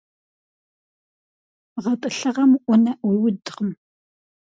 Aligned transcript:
ГъэтӀылъыгъэм 1.83 2.51
Ӏунэ 2.65 2.93
Ӏуиудкъым. 3.01 3.69